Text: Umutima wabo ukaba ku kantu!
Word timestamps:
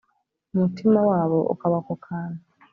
Umutima 0.53 0.99
wabo 1.09 1.39
ukaba 1.53 1.77
ku 1.85 1.93
kantu! 2.05 2.41